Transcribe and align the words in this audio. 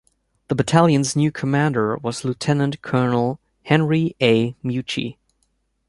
The 0.47 0.55
battalion's 0.55 1.15
new 1.15 1.31
commander 1.31 1.95
was 1.97 2.25
Lieutenant 2.25 2.81
Colonel 2.81 3.39
Henry 3.61 4.15
A. 4.19 4.53
Mucci. 4.63 5.17